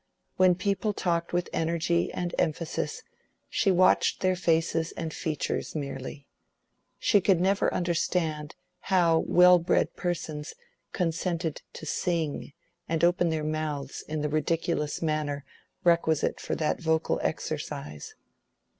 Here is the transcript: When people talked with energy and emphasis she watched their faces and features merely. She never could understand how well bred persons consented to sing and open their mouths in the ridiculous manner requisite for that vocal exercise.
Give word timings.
When 0.35 0.55
people 0.55 0.93
talked 0.93 1.31
with 1.31 1.47
energy 1.53 2.11
and 2.11 2.33
emphasis 2.39 3.03
she 3.47 3.69
watched 3.69 4.21
their 4.21 4.35
faces 4.35 4.91
and 4.93 5.13
features 5.13 5.75
merely. 5.75 6.25
She 6.97 7.19
never 7.19 7.69
could 7.69 7.75
understand 7.75 8.55
how 8.89 9.19
well 9.19 9.59
bred 9.59 9.95
persons 9.95 10.55
consented 10.91 11.61
to 11.73 11.85
sing 11.85 12.53
and 12.89 13.03
open 13.03 13.29
their 13.29 13.43
mouths 13.43 14.03
in 14.07 14.21
the 14.21 14.29
ridiculous 14.29 15.03
manner 15.03 15.45
requisite 15.83 16.39
for 16.39 16.55
that 16.55 16.81
vocal 16.81 17.19
exercise. 17.21 18.15